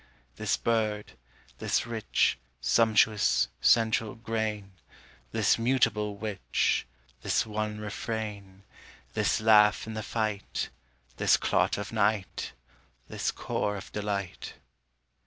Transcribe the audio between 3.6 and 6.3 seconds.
central grain, This mutable